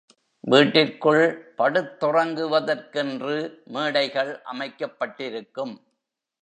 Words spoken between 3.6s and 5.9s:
மேடைகள் அமைக்கப்பட்டிருக்கும்.